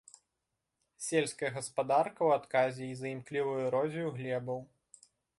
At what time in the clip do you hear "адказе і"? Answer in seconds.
2.41-2.95